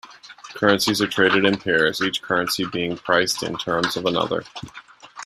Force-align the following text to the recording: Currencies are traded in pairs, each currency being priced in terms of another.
Currencies 0.55 0.99
are 0.99 1.05
traded 1.07 1.45
in 1.45 1.59
pairs, 1.59 2.01
each 2.01 2.23
currency 2.23 2.65
being 2.65 2.97
priced 2.97 3.43
in 3.43 3.55
terms 3.59 3.95
of 3.95 4.07
another. 4.07 4.43